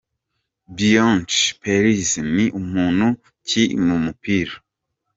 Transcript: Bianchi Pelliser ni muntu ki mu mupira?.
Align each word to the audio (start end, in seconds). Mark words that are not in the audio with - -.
Bianchi 0.75 1.39
Pelliser 1.61 2.23
ni 2.35 2.45
muntu 2.73 3.07
ki 3.47 3.63
mu 3.85 3.95
mupira?. 4.03 4.53